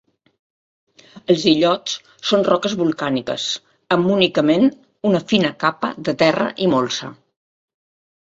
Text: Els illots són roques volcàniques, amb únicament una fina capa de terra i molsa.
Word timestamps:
Els 1.33 1.43
illots 1.49 1.91
són 2.29 2.45
roques 2.47 2.73
volcàniques, 2.79 3.45
amb 3.97 4.09
únicament 4.13 4.65
una 5.11 5.21
fina 5.33 5.53
capa 5.65 5.91
de 6.09 6.15
terra 6.23 6.49
i 6.67 6.71
molsa. 6.73 7.13